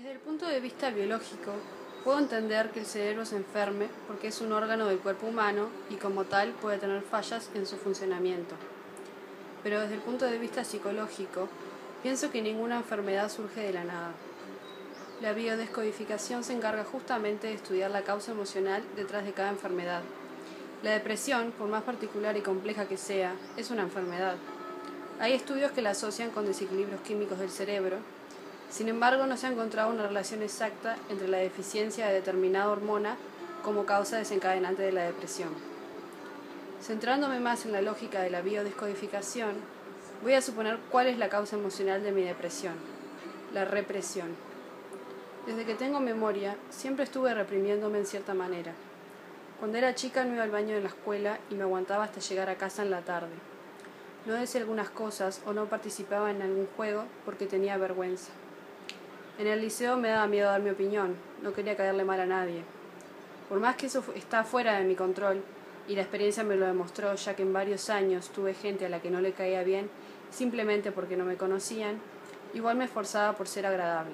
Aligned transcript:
Desde 0.00 0.12
el 0.12 0.18
punto 0.20 0.46
de 0.46 0.60
vista 0.60 0.88
biológico, 0.88 1.52
puedo 2.04 2.18
entender 2.18 2.70
que 2.70 2.80
el 2.80 2.86
cerebro 2.86 3.26
se 3.26 3.36
enferme 3.36 3.86
porque 4.06 4.28
es 4.28 4.40
un 4.40 4.50
órgano 4.50 4.86
del 4.86 4.98
cuerpo 4.98 5.26
humano 5.26 5.68
y 5.90 5.96
como 5.96 6.24
tal 6.24 6.52
puede 6.52 6.78
tener 6.78 7.02
fallas 7.02 7.50
en 7.54 7.66
su 7.66 7.76
funcionamiento. 7.76 8.54
Pero 9.62 9.78
desde 9.78 9.96
el 9.96 10.00
punto 10.00 10.24
de 10.24 10.38
vista 10.38 10.64
psicológico, 10.64 11.50
pienso 12.02 12.30
que 12.30 12.40
ninguna 12.40 12.76
enfermedad 12.76 13.30
surge 13.30 13.60
de 13.60 13.74
la 13.74 13.84
nada. 13.84 14.12
La 15.20 15.34
biodescodificación 15.34 16.44
se 16.44 16.54
encarga 16.54 16.84
justamente 16.84 17.48
de 17.48 17.52
estudiar 17.52 17.90
la 17.90 18.00
causa 18.00 18.32
emocional 18.32 18.82
detrás 18.96 19.26
de 19.26 19.34
cada 19.34 19.50
enfermedad. 19.50 20.00
La 20.82 20.92
depresión, 20.92 21.52
por 21.52 21.68
más 21.68 21.82
particular 21.82 22.38
y 22.38 22.40
compleja 22.40 22.88
que 22.88 22.96
sea, 22.96 23.34
es 23.58 23.70
una 23.70 23.82
enfermedad. 23.82 24.36
Hay 25.18 25.34
estudios 25.34 25.72
que 25.72 25.82
la 25.82 25.90
asocian 25.90 26.30
con 26.30 26.46
desequilibrios 26.46 27.02
químicos 27.02 27.38
del 27.38 27.50
cerebro, 27.50 27.98
sin 28.70 28.88
embargo 28.88 29.26
no 29.26 29.36
se 29.36 29.46
ha 29.46 29.50
encontrado 29.50 29.90
una 29.90 30.06
relación 30.06 30.42
exacta 30.42 30.96
entre 31.08 31.28
la 31.28 31.38
deficiencia 31.38 32.06
de 32.06 32.14
determinada 32.14 32.68
hormona 32.68 33.16
como 33.64 33.84
causa 33.84 34.16
desencadenante 34.16 34.82
de 34.82 34.92
la 34.92 35.02
depresión. 35.02 35.50
Centrándome 36.80 37.40
más 37.40 37.66
en 37.66 37.72
la 37.72 37.82
lógica 37.82 38.22
de 38.22 38.30
la 38.30 38.40
biodescodificación, 38.40 39.56
voy 40.22 40.34
a 40.34 40.40
suponer 40.40 40.78
cuál 40.90 41.08
es 41.08 41.18
la 41.18 41.28
causa 41.28 41.56
emocional 41.56 42.02
de 42.02 42.12
mi 42.12 42.22
depresión, 42.22 42.74
la 43.52 43.64
represión. 43.64 44.28
Desde 45.46 45.64
que 45.64 45.74
tengo 45.74 46.00
memoria, 46.00 46.56
siempre 46.70 47.04
estuve 47.04 47.34
reprimiéndome 47.34 47.98
en 47.98 48.06
cierta 48.06 48.34
manera. 48.34 48.72
Cuando 49.58 49.76
era 49.76 49.94
chica 49.94 50.24
no 50.24 50.34
iba 50.34 50.44
al 50.44 50.50
baño 50.50 50.74
de 50.74 50.80
la 50.80 50.88
escuela 50.88 51.38
y 51.50 51.54
me 51.54 51.64
aguantaba 51.64 52.04
hasta 52.04 52.20
llegar 52.20 52.48
a 52.48 52.56
casa 52.56 52.82
en 52.82 52.90
la 52.90 53.02
tarde. 53.02 53.34
No 54.26 54.34
decía 54.34 54.60
algunas 54.60 54.90
cosas 54.90 55.42
o 55.44 55.52
no 55.52 55.66
participaba 55.66 56.30
en 56.30 56.40
algún 56.40 56.66
juego 56.76 57.04
porque 57.24 57.46
tenía 57.46 57.76
vergüenza. 57.76 58.30
En 59.40 59.46
el 59.46 59.62
liceo 59.62 59.96
me 59.96 60.10
daba 60.10 60.26
miedo 60.26 60.50
dar 60.50 60.60
mi 60.60 60.68
opinión, 60.68 61.16
no 61.42 61.54
quería 61.54 61.74
caerle 61.74 62.04
mal 62.04 62.20
a 62.20 62.26
nadie. 62.26 62.62
Por 63.48 63.58
más 63.58 63.74
que 63.74 63.86
eso 63.86 64.04
está 64.14 64.44
fuera 64.44 64.78
de 64.78 64.84
mi 64.84 64.94
control, 64.94 65.42
y 65.88 65.94
la 65.94 66.02
experiencia 66.02 66.44
me 66.44 66.56
lo 66.56 66.66
demostró 66.66 67.14
ya 67.14 67.34
que 67.34 67.40
en 67.40 67.54
varios 67.54 67.88
años 67.88 68.28
tuve 68.28 68.52
gente 68.52 68.84
a 68.84 68.90
la 68.90 69.00
que 69.00 69.08
no 69.10 69.22
le 69.22 69.32
caía 69.32 69.62
bien 69.62 69.88
simplemente 70.30 70.92
porque 70.92 71.16
no 71.16 71.24
me 71.24 71.38
conocían, 71.38 71.98
igual 72.52 72.76
me 72.76 72.84
esforzaba 72.84 73.34
por 73.34 73.48
ser 73.48 73.64
agradable. 73.64 74.12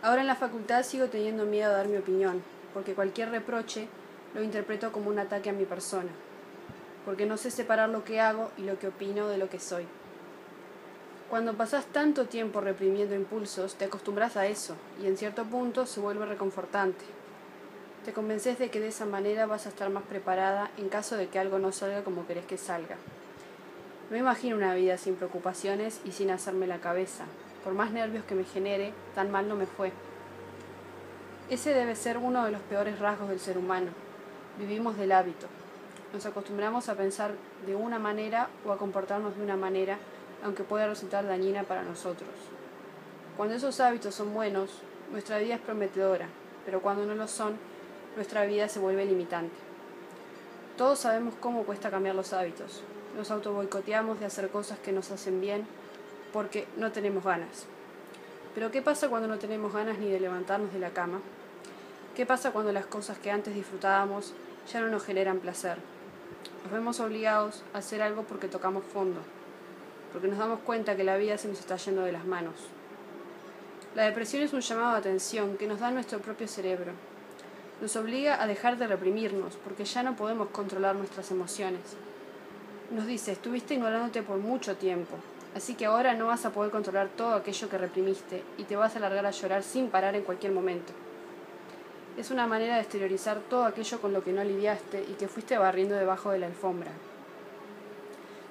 Ahora 0.00 0.20
en 0.20 0.28
la 0.28 0.36
facultad 0.36 0.84
sigo 0.84 1.08
teniendo 1.08 1.46
miedo 1.46 1.72
a 1.72 1.78
dar 1.78 1.88
mi 1.88 1.96
opinión, 1.96 2.44
porque 2.74 2.94
cualquier 2.94 3.32
reproche 3.32 3.88
lo 4.36 4.42
interpreto 4.44 4.92
como 4.92 5.10
un 5.10 5.18
ataque 5.18 5.50
a 5.50 5.52
mi 5.52 5.64
persona, 5.64 6.10
porque 7.04 7.26
no 7.26 7.38
sé 7.38 7.50
separar 7.50 7.88
lo 7.88 8.04
que 8.04 8.20
hago 8.20 8.52
y 8.56 8.62
lo 8.62 8.78
que 8.78 8.86
opino 8.86 9.26
de 9.26 9.38
lo 9.38 9.50
que 9.50 9.58
soy. 9.58 9.84
Cuando 11.28 11.52
pasas 11.52 11.84
tanto 11.84 12.24
tiempo 12.24 12.62
reprimiendo 12.62 13.14
impulsos, 13.14 13.74
te 13.74 13.84
acostumbras 13.84 14.38
a 14.38 14.46
eso 14.46 14.76
y 15.02 15.06
en 15.06 15.18
cierto 15.18 15.44
punto 15.44 15.84
se 15.84 16.00
vuelve 16.00 16.24
reconfortante. 16.24 17.04
Te 18.06 18.14
convences 18.14 18.58
de 18.58 18.70
que 18.70 18.80
de 18.80 18.88
esa 18.88 19.04
manera 19.04 19.44
vas 19.44 19.66
a 19.66 19.68
estar 19.68 19.90
más 19.90 20.04
preparada 20.04 20.70
en 20.78 20.88
caso 20.88 21.16
de 21.16 21.28
que 21.28 21.38
algo 21.38 21.58
no 21.58 21.70
salga 21.70 22.02
como 22.02 22.26
querés 22.26 22.46
que 22.46 22.56
salga. 22.56 22.96
No 24.10 24.16
imagino 24.16 24.56
una 24.56 24.74
vida 24.74 24.96
sin 24.96 25.16
preocupaciones 25.16 26.00
y 26.06 26.12
sin 26.12 26.30
hacerme 26.30 26.66
la 26.66 26.80
cabeza. 26.80 27.24
Por 27.62 27.74
más 27.74 27.90
nervios 27.90 28.24
que 28.24 28.34
me 28.34 28.44
genere, 28.44 28.94
tan 29.14 29.30
mal 29.30 29.50
no 29.50 29.54
me 29.54 29.66
fue. 29.66 29.92
Ese 31.50 31.74
debe 31.74 31.94
ser 31.94 32.16
uno 32.16 32.46
de 32.46 32.52
los 32.52 32.62
peores 32.62 32.98
rasgos 33.00 33.28
del 33.28 33.40
ser 33.40 33.58
humano. 33.58 33.90
Vivimos 34.58 34.96
del 34.96 35.12
hábito. 35.12 35.46
Nos 36.14 36.24
acostumbramos 36.24 36.88
a 36.88 36.94
pensar 36.94 37.32
de 37.66 37.76
una 37.76 37.98
manera 37.98 38.48
o 38.66 38.72
a 38.72 38.78
comportarnos 38.78 39.36
de 39.36 39.42
una 39.42 39.58
manera, 39.58 39.98
aunque 40.42 40.64
pueda 40.64 40.86
resultar 40.86 41.26
dañina 41.26 41.64
para 41.64 41.82
nosotros. 41.82 42.30
Cuando 43.36 43.54
esos 43.54 43.80
hábitos 43.80 44.14
son 44.14 44.34
buenos, 44.34 44.82
nuestra 45.10 45.38
vida 45.38 45.54
es 45.54 45.60
prometedora, 45.60 46.28
pero 46.64 46.82
cuando 46.82 47.06
no 47.06 47.14
lo 47.14 47.28
son, 47.28 47.56
nuestra 48.16 48.44
vida 48.46 48.68
se 48.68 48.80
vuelve 48.80 49.04
limitante. 49.04 49.54
Todos 50.76 51.00
sabemos 51.00 51.34
cómo 51.40 51.64
cuesta 51.64 51.90
cambiar 51.90 52.14
los 52.14 52.32
hábitos. 52.32 52.82
Nos 53.16 53.30
autoboicoteamos 53.30 54.20
de 54.20 54.26
hacer 54.26 54.48
cosas 54.48 54.78
que 54.78 54.92
nos 54.92 55.10
hacen 55.10 55.40
bien 55.40 55.66
porque 56.32 56.66
no 56.76 56.92
tenemos 56.92 57.24
ganas. 57.24 57.66
Pero 58.54 58.70
¿qué 58.70 58.82
pasa 58.82 59.08
cuando 59.08 59.28
no 59.28 59.38
tenemos 59.38 59.72
ganas 59.72 59.98
ni 59.98 60.08
de 60.08 60.20
levantarnos 60.20 60.72
de 60.72 60.78
la 60.78 60.90
cama? 60.90 61.20
¿Qué 62.16 62.26
pasa 62.26 62.50
cuando 62.50 62.72
las 62.72 62.86
cosas 62.86 63.18
que 63.18 63.30
antes 63.30 63.54
disfrutábamos 63.54 64.34
ya 64.72 64.80
no 64.80 64.88
nos 64.88 65.04
generan 65.04 65.38
placer? 65.38 65.78
Nos 66.64 66.72
vemos 66.72 67.00
obligados 67.00 67.62
a 67.72 67.78
hacer 67.78 68.02
algo 68.02 68.24
porque 68.24 68.48
tocamos 68.48 68.84
fondo, 68.84 69.20
porque 70.12 70.28
nos 70.28 70.38
damos 70.38 70.60
cuenta 70.60 70.96
que 70.96 71.04
la 71.04 71.16
vida 71.16 71.38
se 71.38 71.48
nos 71.48 71.58
está 71.58 71.76
yendo 71.76 72.02
de 72.02 72.12
las 72.12 72.24
manos. 72.24 72.54
La 73.94 74.04
depresión 74.04 74.42
es 74.42 74.52
un 74.52 74.60
llamado 74.60 74.92
de 74.92 74.98
atención 74.98 75.56
que 75.56 75.66
nos 75.66 75.80
da 75.80 75.90
nuestro 75.90 76.20
propio 76.20 76.46
cerebro. 76.46 76.92
Nos 77.80 77.96
obliga 77.96 78.42
a 78.42 78.46
dejar 78.46 78.76
de 78.76 78.86
reprimirnos 78.86 79.56
porque 79.56 79.84
ya 79.84 80.02
no 80.02 80.16
podemos 80.16 80.48
controlar 80.48 80.94
nuestras 80.94 81.30
emociones. 81.30 81.80
Nos 82.90 83.06
dice, 83.06 83.32
estuviste 83.32 83.74
ignorándote 83.74 84.22
por 84.22 84.38
mucho 84.38 84.76
tiempo, 84.76 85.16
así 85.54 85.74
que 85.74 85.86
ahora 85.86 86.14
no 86.14 86.26
vas 86.26 86.44
a 86.44 86.50
poder 86.50 86.70
controlar 86.70 87.08
todo 87.08 87.34
aquello 87.34 87.68
que 87.68 87.78
reprimiste 87.78 88.42
y 88.56 88.64
te 88.64 88.76
vas 88.76 88.96
a 88.96 89.00
largar 89.00 89.26
a 89.26 89.30
llorar 89.30 89.62
sin 89.62 89.88
parar 89.88 90.14
en 90.14 90.22
cualquier 90.22 90.52
momento. 90.52 90.92
Es 92.16 92.30
una 92.30 92.46
manera 92.46 92.74
de 92.74 92.80
exteriorizar 92.80 93.38
todo 93.48 93.64
aquello 93.64 94.00
con 94.00 94.12
lo 94.12 94.24
que 94.24 94.32
no 94.32 94.42
lidiaste 94.42 95.04
y 95.08 95.14
que 95.14 95.28
fuiste 95.28 95.56
barriendo 95.56 95.94
debajo 95.94 96.30
de 96.30 96.40
la 96.40 96.46
alfombra. 96.46 96.90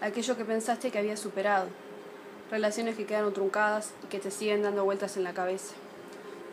Aquello 0.00 0.36
que 0.36 0.44
pensaste 0.44 0.90
que 0.90 0.98
habías 0.98 1.20
superado. 1.20 1.68
Relaciones 2.50 2.96
que 2.96 3.06
quedaron 3.06 3.34
truncadas 3.34 3.92
y 4.02 4.06
que 4.06 4.18
te 4.18 4.30
siguen 4.30 4.62
dando 4.62 4.84
vueltas 4.84 5.16
en 5.16 5.24
la 5.24 5.34
cabeza. 5.34 5.74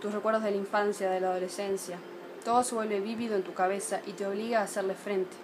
Tus 0.02 0.14
recuerdos 0.14 0.44
de 0.44 0.52
la 0.52 0.58
infancia, 0.58 1.10
de 1.10 1.22
la 1.22 1.30
adolescencia. 1.30 1.98
Todo 2.44 2.64
se 2.64 2.76
vuelve 2.76 3.00
vívido 3.00 3.36
en 3.36 3.44
tu 3.44 3.54
cabeza 3.54 4.02
y 4.06 4.12
te 4.12 4.26
obliga 4.26 4.60
a 4.60 4.64
hacerle 4.64 4.96
frente. 4.96 5.36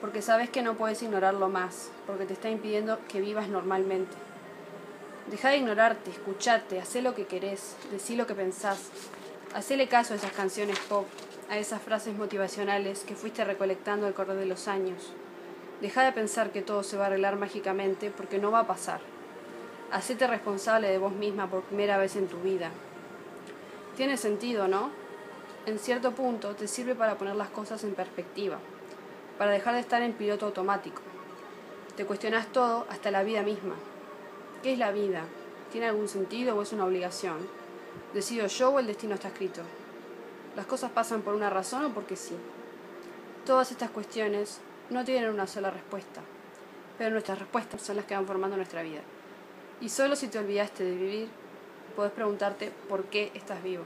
Porque 0.00 0.22
sabes 0.22 0.50
que 0.50 0.62
no 0.62 0.76
puedes 0.76 1.02
ignorarlo 1.02 1.48
más, 1.48 1.90
porque 2.06 2.26
te 2.26 2.34
está 2.34 2.50
impidiendo 2.50 2.98
que 3.08 3.20
vivas 3.20 3.48
normalmente. 3.48 4.16
Deja 5.30 5.50
de 5.50 5.58
ignorarte, 5.58 6.10
escuchate, 6.10 6.80
haz 6.80 6.94
lo 6.96 7.14
que 7.14 7.26
querés, 7.26 7.76
decí 7.90 8.16
lo 8.16 8.26
que 8.26 8.34
pensás, 8.34 8.90
Hacele 9.52 9.88
caso 9.88 10.14
a 10.14 10.16
esas 10.16 10.30
canciones 10.30 10.78
pop, 10.78 11.06
a 11.48 11.58
esas 11.58 11.82
frases 11.82 12.16
motivacionales 12.16 13.00
que 13.00 13.16
fuiste 13.16 13.44
recolectando 13.44 14.06
al 14.06 14.14
correr 14.14 14.36
de 14.36 14.46
los 14.46 14.68
años. 14.68 15.12
Deja 15.80 16.04
de 16.04 16.12
pensar 16.12 16.50
que 16.50 16.60
todo 16.60 16.82
se 16.82 16.96
va 16.96 17.04
a 17.04 17.06
arreglar 17.06 17.36
mágicamente 17.36 18.10
porque 18.10 18.38
no 18.38 18.50
va 18.50 18.60
a 18.60 18.66
pasar. 18.66 19.00
Hacete 19.90 20.26
responsable 20.26 20.88
de 20.88 20.98
vos 20.98 21.12
misma 21.12 21.48
por 21.48 21.62
primera 21.62 21.96
vez 21.96 22.16
en 22.16 22.28
tu 22.28 22.38
vida. 22.38 22.70
Tiene 23.96 24.18
sentido, 24.18 24.68
¿no? 24.68 24.90
En 25.66 25.78
cierto 25.78 26.12
punto 26.12 26.54
te 26.54 26.68
sirve 26.68 26.94
para 26.94 27.16
poner 27.16 27.34
las 27.36 27.48
cosas 27.48 27.82
en 27.84 27.94
perspectiva, 27.94 28.58
para 29.38 29.52
dejar 29.52 29.74
de 29.74 29.80
estar 29.80 30.02
en 30.02 30.12
piloto 30.12 30.46
automático. 30.46 31.00
Te 31.96 32.04
cuestionas 32.04 32.46
todo, 32.48 32.86
hasta 32.90 33.10
la 33.10 33.22
vida 33.22 33.42
misma. 33.42 33.74
¿Qué 34.62 34.74
es 34.74 34.78
la 34.78 34.92
vida? 34.92 35.22
¿Tiene 35.72 35.88
algún 35.88 36.08
sentido 36.08 36.56
o 36.56 36.62
es 36.62 36.72
una 36.72 36.84
obligación? 36.84 37.38
¿Decido 38.12 38.46
yo 38.46 38.70
o 38.70 38.78
el 38.78 38.86
destino 38.86 39.14
está 39.14 39.28
escrito? 39.28 39.62
¿Las 40.56 40.66
cosas 40.66 40.90
pasan 40.90 41.22
por 41.22 41.34
una 41.34 41.48
razón 41.48 41.84
o 41.86 41.90
porque 41.90 42.16
sí? 42.16 42.36
Todas 43.46 43.70
estas 43.70 43.90
cuestiones 43.90 44.60
no 44.90 45.04
tienen 45.04 45.30
una 45.30 45.46
sola 45.46 45.70
respuesta, 45.70 46.20
pero 46.98 47.10
nuestras 47.10 47.38
respuestas 47.38 47.80
son 47.80 47.96
las 47.96 48.04
que 48.04 48.14
van 48.14 48.26
formando 48.26 48.56
nuestra 48.56 48.82
vida. 48.82 49.00
Y 49.80 49.88
solo 49.88 50.16
si 50.16 50.28
te 50.28 50.38
olvidaste 50.38 50.84
de 50.84 50.94
vivir, 50.94 51.28
puedes 51.96 52.12
preguntarte 52.12 52.70
por 52.88 53.04
qué 53.04 53.30
estás 53.34 53.62
vivo. 53.62 53.84